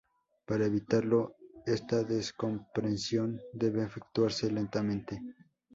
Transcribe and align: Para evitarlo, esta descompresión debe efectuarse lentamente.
Para 0.47 0.65
evitarlo, 0.65 1.35
esta 1.67 2.03
descompresión 2.03 3.39
debe 3.53 3.83
efectuarse 3.83 4.49
lentamente. 4.49 5.21